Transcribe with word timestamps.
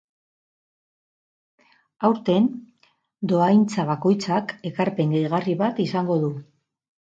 Aurten, 2.09 2.47
dohaintza 3.33 3.85
bakoitzak 3.91 4.55
ekarpen 4.71 5.15
gehigarri 5.19 5.55
bat 5.61 5.83
izango 5.87 6.19
du. 6.27 6.33